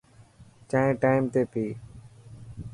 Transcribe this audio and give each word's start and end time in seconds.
چائين 0.69 0.91
ٽائم 1.03 1.23
تي 1.33 1.41
پي. 1.51 1.65